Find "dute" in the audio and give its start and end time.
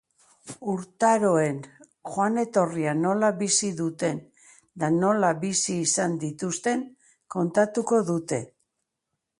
8.11-8.45